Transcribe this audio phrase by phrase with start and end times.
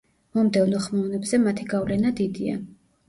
[0.37, 2.57] მომდევნო ხმოვნებზე მათი გავლენა დიდია.